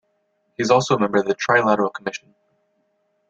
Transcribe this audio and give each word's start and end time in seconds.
He 0.57 0.63
is 0.63 0.71
also 0.71 0.95
a 0.95 0.99
member 0.99 1.19
of 1.19 1.27
the 1.27 1.35
Trilateral 1.35 1.93
Commission. 1.93 2.33